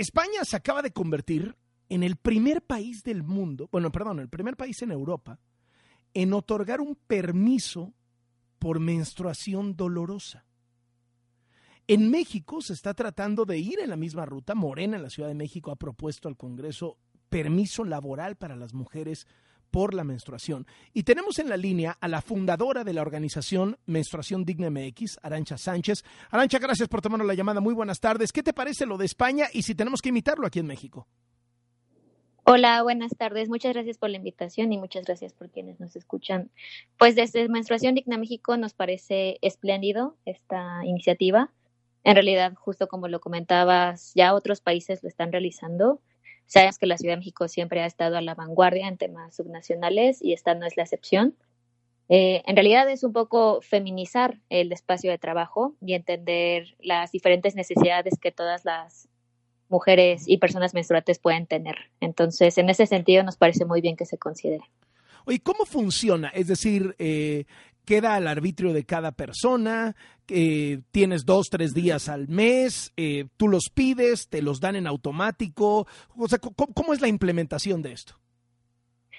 España 0.00 0.44
se 0.44 0.56
acaba 0.56 0.80
de 0.80 0.92
convertir 0.92 1.56
en 1.90 2.02
el 2.02 2.16
primer 2.16 2.62
país 2.62 3.02
del 3.02 3.22
mundo, 3.22 3.68
bueno, 3.70 3.92
perdón, 3.92 4.20
el 4.20 4.28
primer 4.28 4.56
país 4.56 4.80
en 4.82 4.92
Europa 4.92 5.38
en 6.14 6.32
otorgar 6.32 6.80
un 6.80 6.96
permiso 6.96 7.92
por 8.58 8.80
menstruación 8.80 9.76
dolorosa. 9.76 10.44
En 11.86 12.10
México 12.10 12.62
se 12.62 12.72
está 12.72 12.94
tratando 12.94 13.44
de 13.44 13.58
ir 13.58 13.80
en 13.80 13.90
la 13.90 13.96
misma 13.96 14.24
ruta. 14.24 14.54
Morena 14.54 14.96
en 14.96 15.02
la 15.02 15.10
Ciudad 15.10 15.28
de 15.28 15.34
México 15.34 15.70
ha 15.70 15.76
propuesto 15.76 16.28
al 16.28 16.36
Congreso 16.36 16.96
permiso 17.28 17.84
laboral 17.84 18.36
para 18.36 18.56
las 18.56 18.74
mujeres 18.74 19.26
por 19.70 19.94
la 19.94 20.04
menstruación. 20.04 20.66
Y 20.92 21.02
tenemos 21.02 21.38
en 21.38 21.48
la 21.48 21.56
línea 21.56 21.96
a 22.00 22.08
la 22.08 22.22
fundadora 22.22 22.84
de 22.84 22.92
la 22.92 23.02
organización 23.02 23.78
Menstruación 23.86 24.44
Digna 24.44 24.70
MX, 24.70 25.18
Arancha 25.22 25.56
Sánchez. 25.56 26.04
Arancha, 26.30 26.58
gracias 26.58 26.88
por 26.88 27.02
tomarnos 27.02 27.26
la 27.26 27.34
llamada. 27.34 27.60
Muy 27.60 27.74
buenas 27.74 28.00
tardes. 28.00 28.32
¿Qué 28.32 28.42
te 28.42 28.52
parece 28.52 28.86
lo 28.86 28.98
de 28.98 29.06
España 29.06 29.46
y 29.52 29.62
si 29.62 29.74
tenemos 29.74 30.02
que 30.02 30.10
imitarlo 30.10 30.46
aquí 30.46 30.58
en 30.58 30.66
México? 30.66 31.06
Hola, 32.44 32.82
buenas 32.82 33.12
tardes. 33.16 33.48
Muchas 33.48 33.74
gracias 33.74 33.98
por 33.98 34.10
la 34.10 34.16
invitación 34.16 34.72
y 34.72 34.78
muchas 34.78 35.04
gracias 35.04 35.32
por 35.32 35.50
quienes 35.50 35.78
nos 35.78 35.94
escuchan. 35.94 36.50
Pues 36.98 37.14
desde 37.14 37.48
Menstruación 37.48 37.94
Digna 37.94 38.18
México 38.18 38.56
nos 38.56 38.74
parece 38.74 39.38
espléndido 39.42 40.16
esta 40.24 40.80
iniciativa. 40.84 41.52
En 42.02 42.14
realidad, 42.14 42.54
justo 42.54 42.88
como 42.88 43.08
lo 43.08 43.20
comentabas, 43.20 44.12
ya 44.14 44.34
otros 44.34 44.60
países 44.60 45.02
lo 45.02 45.08
están 45.08 45.32
realizando. 45.32 46.00
Sabemos 46.50 46.78
que 46.78 46.86
la 46.86 46.98
Ciudad 46.98 47.12
de 47.12 47.18
México 47.18 47.46
siempre 47.46 47.80
ha 47.80 47.86
estado 47.86 48.16
a 48.16 48.20
la 48.20 48.34
vanguardia 48.34 48.88
en 48.88 48.96
temas 48.96 49.36
subnacionales 49.36 50.20
y 50.20 50.32
esta 50.32 50.56
no 50.56 50.66
es 50.66 50.76
la 50.76 50.82
excepción. 50.82 51.36
Eh, 52.08 52.42
en 52.44 52.56
realidad 52.56 52.90
es 52.90 53.04
un 53.04 53.12
poco 53.12 53.60
feminizar 53.62 54.40
el 54.48 54.72
espacio 54.72 55.12
de 55.12 55.18
trabajo 55.18 55.76
y 55.80 55.94
entender 55.94 56.74
las 56.80 57.12
diferentes 57.12 57.54
necesidades 57.54 58.18
que 58.20 58.32
todas 58.32 58.64
las 58.64 59.08
mujeres 59.68 60.24
y 60.26 60.38
personas 60.38 60.74
menstruantes 60.74 61.20
pueden 61.20 61.46
tener. 61.46 61.76
Entonces, 62.00 62.58
en 62.58 62.68
ese 62.68 62.86
sentido, 62.86 63.22
nos 63.22 63.36
parece 63.36 63.64
muy 63.64 63.80
bien 63.80 63.94
que 63.94 64.04
se 64.04 64.18
considere. 64.18 64.64
Oye, 65.26 65.38
¿cómo 65.38 65.64
funciona? 65.66 66.30
Es 66.30 66.48
decir, 66.48 66.96
eh, 66.98 67.44
queda 67.90 68.14
al 68.14 68.28
arbitrio 68.28 68.72
de 68.72 68.84
cada 68.84 69.10
persona, 69.10 69.96
eh, 70.28 70.78
tienes 70.92 71.24
dos, 71.24 71.48
tres 71.50 71.74
días 71.74 72.08
al 72.08 72.28
mes, 72.28 72.92
eh, 72.96 73.24
tú 73.36 73.48
los 73.48 73.64
pides, 73.68 74.28
te 74.28 74.42
los 74.42 74.60
dan 74.60 74.76
en 74.76 74.86
automático. 74.86 75.88
O 76.16 76.28
sea, 76.28 76.38
¿cómo, 76.38 76.94
es 76.94 77.00
la 77.00 77.08
implementación 77.08 77.82
de 77.82 77.90
esto? 77.90 78.14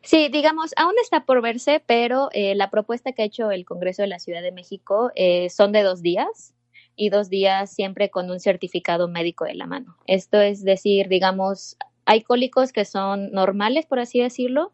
Sí, 0.00 0.30
digamos, 0.32 0.70
aún 0.78 0.94
está 1.02 1.26
por 1.26 1.42
verse, 1.42 1.82
pero 1.84 2.30
eh, 2.32 2.54
la 2.54 2.70
propuesta 2.70 3.12
que 3.12 3.20
ha 3.20 3.26
hecho 3.26 3.50
el 3.50 3.66
Congreso 3.66 4.00
de 4.00 4.08
la 4.08 4.18
Ciudad 4.18 4.40
de 4.40 4.50
México 4.50 5.10
son 5.50 5.72
de 5.72 5.82
dos 5.82 6.00
días 6.00 6.54
y 6.96 7.10
dos 7.10 7.28
días 7.28 7.70
siempre 7.70 8.08
con 8.08 8.30
un 8.30 8.40
certificado 8.40 9.08
médico 9.08 9.44
de 9.44 9.56
la 9.56 9.66
mano. 9.66 9.98
Esto 10.06 10.40
es 10.40 10.64
decir, 10.64 11.08
digamos, 11.08 11.76
hay 12.06 12.22
cólicos 12.22 12.72
que 12.72 12.86
son 12.86 13.30
normales, 13.30 13.84
por 13.84 13.98
así 13.98 14.20
decirlo, 14.20 14.72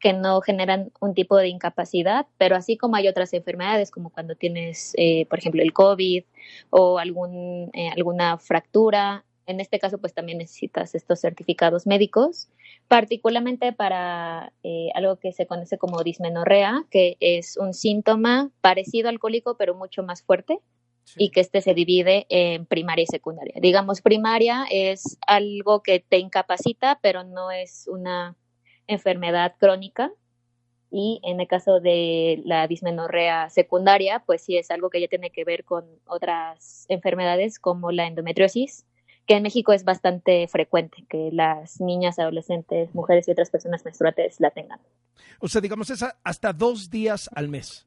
que 0.00 0.12
no 0.12 0.40
generan 0.40 0.92
un 1.00 1.14
tipo 1.14 1.36
de 1.36 1.48
incapacidad, 1.48 2.26
pero 2.38 2.56
así 2.56 2.76
como 2.76 2.96
hay 2.96 3.08
otras 3.08 3.32
enfermedades, 3.32 3.90
como 3.90 4.10
cuando 4.10 4.34
tienes, 4.34 4.92
eh, 4.96 5.26
por 5.26 5.38
ejemplo, 5.38 5.62
el 5.62 5.72
COVID 5.72 6.24
o 6.70 6.98
algún, 6.98 7.70
eh, 7.72 7.90
alguna 7.96 8.38
fractura, 8.38 9.24
en 9.46 9.60
este 9.60 9.78
caso, 9.78 9.98
pues 9.98 10.12
también 10.12 10.38
necesitas 10.38 10.94
estos 10.94 11.20
certificados 11.20 11.86
médicos, 11.86 12.48
particularmente 12.88 13.72
para 13.72 14.52
eh, 14.64 14.88
algo 14.94 15.16
que 15.16 15.32
se 15.32 15.46
conoce 15.46 15.78
como 15.78 16.02
dismenorrea, 16.02 16.84
que 16.90 17.16
es 17.20 17.56
un 17.56 17.72
síntoma 17.72 18.50
parecido 18.60 19.08
al 19.08 19.20
cólico, 19.20 19.56
pero 19.56 19.74
mucho 19.74 20.02
más 20.02 20.22
fuerte. 20.22 20.60
y 21.16 21.30
que 21.30 21.38
este 21.38 21.60
se 21.60 21.72
divide 21.72 22.26
en 22.30 22.66
primaria 22.66 23.04
y 23.04 23.06
secundaria. 23.06 23.54
Digamos, 23.60 24.02
primaria 24.02 24.66
es 24.68 25.18
algo 25.24 25.80
que 25.80 26.00
te 26.00 26.18
incapacita, 26.18 26.98
pero 27.00 27.22
no 27.22 27.52
es 27.52 27.86
una 27.86 28.34
enfermedad 28.86 29.54
crónica 29.58 30.12
y 30.90 31.20
en 31.24 31.40
el 31.40 31.48
caso 31.48 31.80
de 31.80 32.40
la 32.44 32.66
dismenorrea 32.66 33.50
secundaria, 33.50 34.22
pues 34.24 34.42
sí 34.42 34.56
es 34.56 34.70
algo 34.70 34.90
que 34.90 35.00
ya 35.00 35.08
tiene 35.08 35.30
que 35.30 35.44
ver 35.44 35.64
con 35.64 35.84
otras 36.06 36.86
enfermedades 36.88 37.58
como 37.58 37.90
la 37.90 38.06
endometriosis, 38.06 38.86
que 39.26 39.34
en 39.34 39.42
México 39.42 39.72
es 39.72 39.84
bastante 39.84 40.46
frecuente 40.48 41.04
que 41.08 41.30
las 41.32 41.80
niñas, 41.80 42.18
adolescentes, 42.18 42.94
mujeres 42.94 43.26
y 43.26 43.32
otras 43.32 43.50
personas 43.50 43.84
menstruantes 43.84 44.40
la 44.40 44.50
tengan. 44.50 44.80
O 45.40 45.48
sea, 45.48 45.60
digamos, 45.60 45.90
es 45.90 46.04
hasta 46.22 46.52
dos 46.52 46.88
días 46.90 47.28
al 47.34 47.48
mes. 47.48 47.86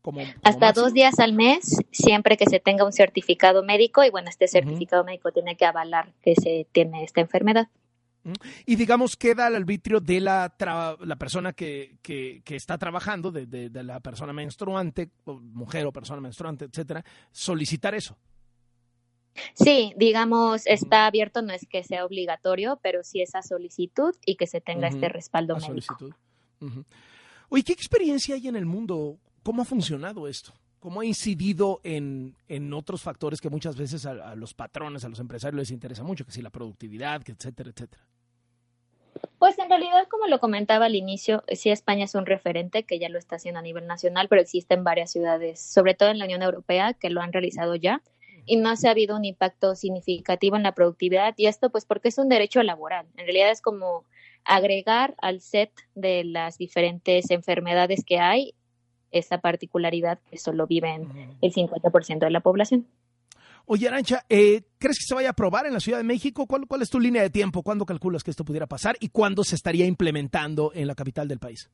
Como, 0.00 0.20
hasta 0.42 0.72
dos 0.72 0.92
días 0.92 1.20
al 1.20 1.32
mes, 1.32 1.76
siempre 1.92 2.36
que 2.36 2.46
se 2.46 2.58
tenga 2.58 2.84
un 2.84 2.92
certificado 2.92 3.62
médico 3.62 4.02
y 4.02 4.10
bueno, 4.10 4.30
este 4.30 4.48
certificado 4.48 5.04
médico 5.04 5.30
tiene 5.30 5.56
que 5.56 5.64
avalar 5.64 6.12
que 6.22 6.34
se 6.34 6.66
tiene 6.72 7.04
esta 7.04 7.20
enfermedad. 7.20 7.68
Y 8.66 8.76
digamos, 8.76 9.16
queda 9.16 9.46
al 9.46 9.56
arbitrio 9.56 10.00
de 10.00 10.20
la, 10.20 10.54
la 11.00 11.16
persona 11.16 11.52
que, 11.52 11.98
que, 12.02 12.42
está 12.46 12.78
trabajando, 12.78 13.32
de, 13.32 13.46
de, 13.46 13.82
la 13.82 14.00
persona 14.00 14.32
menstruante, 14.32 15.10
mujer 15.26 15.86
o 15.86 15.92
persona 15.92 16.20
menstruante, 16.20 16.66
etcétera, 16.66 17.04
solicitar 17.32 17.94
eso. 17.94 18.16
Sí, 19.54 19.92
digamos, 19.96 20.66
está 20.66 21.06
abierto, 21.06 21.42
no 21.42 21.52
es 21.52 21.66
que 21.66 21.82
sea 21.82 22.04
obligatorio, 22.04 22.78
pero 22.82 23.02
sí 23.02 23.22
esa 23.22 23.42
solicitud 23.42 24.14
y 24.24 24.36
que 24.36 24.46
se 24.46 24.60
tenga 24.60 24.88
este 24.88 25.08
respaldo 25.08 25.54
médico. 25.56 25.96
Solicitud. 25.98 26.12
Oye, 27.48 27.64
¿qué 27.64 27.72
experiencia 27.72 28.34
hay 28.34 28.46
en 28.46 28.56
el 28.56 28.66
mundo? 28.66 29.18
¿Cómo 29.42 29.62
ha 29.62 29.64
funcionado 29.64 30.28
esto? 30.28 30.52
¿Cómo 30.82 31.00
ha 31.00 31.04
incidido 31.04 31.80
en, 31.84 32.34
en 32.48 32.74
otros 32.74 33.02
factores 33.02 33.40
que 33.40 33.48
muchas 33.48 33.76
veces 33.76 34.04
a, 34.04 34.34
los 34.34 34.52
patrones, 34.52 35.04
a 35.04 35.08
los 35.08 35.20
empresarios 35.20 35.56
les 35.56 35.70
interesa 35.70 36.02
mucho, 36.02 36.26
que 36.26 36.32
si 36.32 36.42
la 36.42 36.50
productividad, 36.50 37.22
que 37.22 37.30
etcétera, 37.30 37.70
etcétera? 37.70 38.02
Pues 39.38 39.56
en 39.60 39.68
realidad, 39.68 40.08
como 40.10 40.26
lo 40.26 40.40
comentaba 40.40 40.86
al 40.86 40.96
inicio, 40.96 41.44
sí 41.52 41.70
España 41.70 42.06
es 42.06 42.16
un 42.16 42.26
referente 42.26 42.82
que 42.82 42.98
ya 42.98 43.08
lo 43.08 43.20
está 43.20 43.36
haciendo 43.36 43.60
a 43.60 43.62
nivel 43.62 43.86
nacional, 43.86 44.26
pero 44.26 44.42
existen 44.42 44.82
varias 44.82 45.12
ciudades, 45.12 45.60
sobre 45.60 45.94
todo 45.94 46.08
en 46.08 46.18
la 46.18 46.24
Unión 46.24 46.42
Europea, 46.42 46.94
que 46.94 47.10
lo 47.10 47.20
han 47.20 47.32
realizado 47.32 47.76
ya 47.76 48.02
y 48.44 48.56
no 48.56 48.74
se 48.74 48.88
ha 48.88 48.90
habido 48.90 49.14
un 49.14 49.24
impacto 49.24 49.76
significativo 49.76 50.56
en 50.56 50.64
la 50.64 50.74
productividad 50.74 51.34
y 51.36 51.46
esto 51.46 51.70
pues 51.70 51.84
porque 51.84 52.08
es 52.08 52.18
un 52.18 52.28
derecho 52.28 52.60
laboral. 52.64 53.06
En 53.16 53.24
realidad 53.24 53.52
es 53.52 53.62
como 53.62 54.04
agregar 54.42 55.14
al 55.18 55.40
set 55.40 55.70
de 55.94 56.24
las 56.24 56.58
diferentes 56.58 57.30
enfermedades 57.30 58.02
que 58.04 58.18
hay 58.18 58.56
esa 59.12 59.38
particularidad 59.38 60.18
que 60.30 60.38
solo 60.38 60.66
viven 60.66 61.08
el 61.40 61.52
50% 61.52 62.18
de 62.18 62.30
la 62.30 62.40
población. 62.40 62.86
Oye, 63.66 63.86
Arancha, 63.86 64.24
eh, 64.28 64.62
¿crees 64.78 64.98
que 64.98 65.06
se 65.06 65.14
vaya 65.14 65.28
a 65.28 65.32
aprobar 65.32 65.66
en 65.66 65.72
la 65.72 65.80
Ciudad 65.80 65.98
de 65.98 66.04
México? 66.04 66.46
¿Cuál, 66.46 66.66
¿Cuál 66.66 66.82
es 66.82 66.90
tu 66.90 66.98
línea 66.98 67.22
de 67.22 67.30
tiempo? 67.30 67.62
¿Cuándo 67.62 67.86
calculas 67.86 68.24
que 68.24 68.30
esto 68.30 68.44
pudiera 68.44 68.66
pasar 68.66 68.96
y 68.98 69.08
cuándo 69.08 69.44
se 69.44 69.54
estaría 69.54 69.86
implementando 69.86 70.72
en 70.74 70.88
la 70.88 70.94
capital 70.94 71.28
del 71.28 71.38
país? 71.38 71.70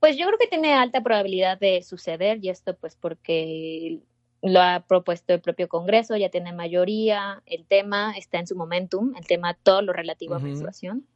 Pues 0.00 0.16
yo 0.16 0.26
creo 0.26 0.38
que 0.38 0.46
tiene 0.46 0.72
alta 0.72 1.02
probabilidad 1.02 1.58
de 1.58 1.82
suceder 1.82 2.38
y 2.42 2.48
esto 2.48 2.76
pues 2.76 2.96
porque 2.96 4.00
lo 4.42 4.60
ha 4.60 4.84
propuesto 4.86 5.34
el 5.34 5.40
propio 5.40 5.68
Congreso, 5.68 6.16
ya 6.16 6.28
tiene 6.28 6.52
mayoría, 6.52 7.42
el 7.46 7.66
tema 7.66 8.12
está 8.16 8.38
en 8.38 8.46
su 8.46 8.56
momentum, 8.56 9.14
el 9.16 9.26
tema 9.26 9.54
todo 9.54 9.82
lo 9.82 9.92
relativo 9.92 10.34
a 10.34 10.38
menstruación 10.38 11.06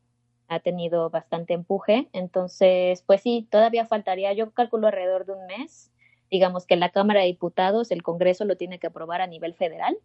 ha 0.50 0.59
tenido 0.59 1.09
bastante 1.11 1.55
empuje. 1.55 2.09
Entonces, 2.12 3.03
pues 3.06 3.22
sí, 3.22 3.47
todavía 3.50 3.87
faltaría, 3.87 4.33
yo 4.33 4.50
calculo 4.50 4.88
alrededor 4.88 5.25
de 5.25 5.33
un 5.33 5.47
mes. 5.47 5.91
Digamos 6.31 6.66
que 6.66 6.77
la 6.77 6.91
Cámara 6.91 7.21
de 7.21 7.27
Diputados, 7.27 7.91
el 7.91 8.03
Congreso 8.03 8.44
lo 8.44 8.56
tiene 8.56 8.78
que 8.78 8.88
aprobar 8.88 9.21
a 9.21 9.27
nivel 9.27 9.55
federal 9.55 9.97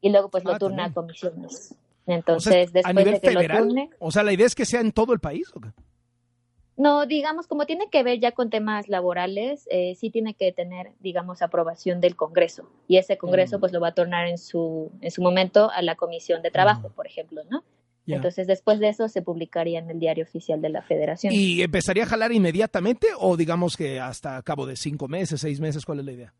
y 0.00 0.10
luego 0.10 0.30
pues 0.30 0.44
lo 0.44 0.52
ah, 0.52 0.58
turna 0.58 0.84
a 0.84 0.92
comisiones. 0.92 1.74
Entonces, 2.06 2.72
después 2.72 3.04
de 3.04 3.20
que 3.20 3.32
lo 3.32 3.40
turne. 3.40 3.90
O 3.98 4.10
sea, 4.10 4.22
la 4.22 4.32
idea 4.32 4.46
es 4.46 4.54
que 4.54 4.66
sea 4.66 4.80
en 4.80 4.92
todo 4.92 5.12
el 5.14 5.20
país. 5.20 5.50
¿o 5.54 5.60
qué? 5.60 5.70
No, 6.76 7.06
digamos, 7.06 7.46
como 7.46 7.66
tiene 7.66 7.88
que 7.90 8.02
ver 8.02 8.20
ya 8.20 8.32
con 8.32 8.50
temas 8.50 8.88
laborales, 8.88 9.66
eh, 9.70 9.94
sí 9.96 10.10
tiene 10.10 10.34
que 10.34 10.52
tener, 10.52 10.92
digamos, 11.00 11.42
aprobación 11.42 12.00
del 12.00 12.14
Congreso. 12.14 12.70
Y 12.86 12.98
ese 12.98 13.18
Congreso, 13.18 13.56
mm. 13.56 13.60
pues, 13.60 13.72
lo 13.72 13.80
va 13.80 13.88
a 13.88 13.94
tornar 13.94 14.28
en 14.28 14.38
su, 14.38 14.92
en 15.00 15.10
su 15.10 15.22
momento 15.22 15.70
a 15.70 15.82
la 15.82 15.96
Comisión 15.96 16.40
de 16.40 16.50
Trabajo, 16.50 16.90
mm. 16.90 16.92
por 16.92 17.06
ejemplo, 17.06 17.42
¿no? 17.50 17.64
Entonces, 18.16 18.46
después 18.46 18.80
de 18.80 18.88
eso 18.88 19.08
se 19.08 19.22
publicaría 19.22 19.78
en 19.78 19.90
el 19.90 19.98
diario 19.98 20.24
oficial 20.24 20.60
de 20.60 20.70
la 20.70 20.82
Federación. 20.82 21.32
¿Y 21.32 21.62
empezaría 21.62 22.04
a 22.04 22.06
jalar 22.06 22.32
inmediatamente 22.32 23.08
o 23.18 23.36
digamos 23.36 23.76
que 23.76 24.00
hasta 24.00 24.42
cabo 24.42 24.66
de 24.66 24.76
cinco 24.76 25.08
meses, 25.08 25.40
seis 25.40 25.60
meses? 25.60 25.84
¿Cuál 25.84 26.00
es 26.00 26.04
la 26.06 26.12
idea? 26.12 26.34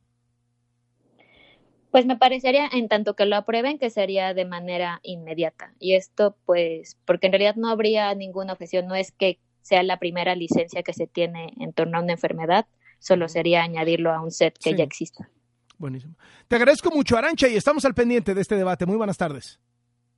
Pues 1.90 2.04
me 2.04 2.16
parecería, 2.16 2.68
en 2.70 2.88
tanto 2.88 3.14
que 3.14 3.24
lo 3.24 3.36
aprueben, 3.36 3.78
que 3.78 3.90
sería 3.90 4.34
de 4.34 4.44
manera 4.44 5.00
inmediata. 5.02 5.72
Y 5.78 5.94
esto, 5.94 6.36
pues, 6.44 6.98
porque 7.06 7.26
en 7.26 7.32
realidad 7.32 7.56
no 7.56 7.70
habría 7.70 8.14
ninguna 8.14 8.52
objeción, 8.52 8.86
no 8.86 8.94
es 8.94 9.10
que 9.12 9.38
sea 9.62 9.82
la 9.82 9.98
primera 9.98 10.34
licencia 10.34 10.82
que 10.82 10.92
se 10.92 11.06
tiene 11.06 11.52
en 11.58 11.72
torno 11.72 11.98
a 11.98 12.02
una 12.02 12.12
enfermedad, 12.12 12.66
solo 12.98 13.28
sería 13.28 13.62
añadirlo 13.62 14.12
a 14.12 14.22
un 14.22 14.30
set 14.30 14.58
que 14.58 14.74
ya 14.74 14.84
exista. 14.84 15.30
Buenísimo. 15.78 16.14
Te 16.48 16.56
agradezco 16.56 16.90
mucho, 16.90 17.16
Arancha, 17.16 17.48
y 17.48 17.56
estamos 17.56 17.84
al 17.84 17.94
pendiente 17.94 18.34
de 18.34 18.40
este 18.40 18.56
debate. 18.56 18.84
Muy 18.84 18.96
buenas 18.96 19.16
tardes. 19.16 19.60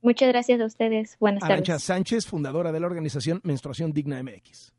Muchas 0.01 0.29
gracias 0.29 0.59
a 0.59 0.65
ustedes. 0.65 1.17
Buenas 1.19 1.43
Arancha 1.43 1.79
Sánchez, 1.79 2.25
fundadora 2.25 2.71
de 2.71 2.79
la 2.79 2.87
organización 2.87 3.39
Menstruación 3.43 3.93
Digna 3.93 4.21
MX. 4.21 4.73